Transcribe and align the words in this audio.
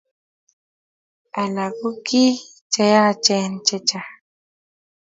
alak 1.41 1.73
ko 1.79 1.89
kii 2.05 2.39
cheyachen 2.73 3.51
chechang 3.67 4.11